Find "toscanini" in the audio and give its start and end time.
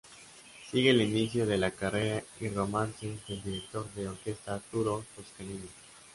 5.15-5.69